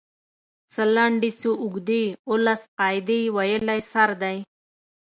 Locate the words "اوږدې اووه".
1.63-2.39